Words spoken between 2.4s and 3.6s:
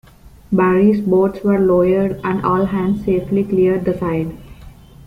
all hands safely